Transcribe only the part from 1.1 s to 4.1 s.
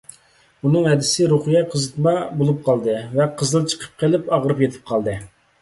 رۇقىيە قىزىتما بولۇپ قالدى ۋە قىزىل چىقىپ